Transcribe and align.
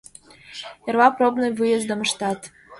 Эрла 0.89 1.07
пробный 1.15 1.51
выездым 1.59 1.99
ыштат. 2.05 2.39